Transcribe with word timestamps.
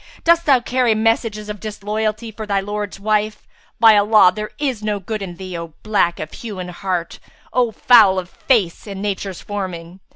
Dost 0.23 0.47
thou 0.47 0.59
carry 0.59 0.95
messages 0.95 1.47
of 1.47 1.59
disloyalty 1.59 2.31
for 2.31 2.47
thy 2.47 2.59
lord's 2.59 2.99
wife? 2.99 3.47
By 3.79 3.95
Allah, 3.95 4.31
there 4.35 4.49
is 4.57 4.81
no 4.81 4.99
good 4.99 5.21
in 5.21 5.35
thee, 5.35 5.55
O 5.55 5.75
black 5.83 6.19
of 6.19 6.31
hue 6.33 6.57
and 6.57 6.71
heart, 6.71 7.19
O 7.53 7.71
foul 7.71 8.17
of 8.17 8.27
face 8.27 8.87
and 8.87 8.99
Nature's 8.99 9.41
forming!" 9.41 9.99